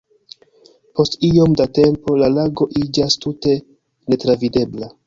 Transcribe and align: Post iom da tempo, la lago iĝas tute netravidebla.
Post 0.99 1.17
iom 1.29 1.53
da 1.61 1.67
tempo, 1.81 2.17
la 2.23 2.33
lago 2.39 2.71
iĝas 2.83 3.23
tute 3.27 3.59
netravidebla. 3.63 4.97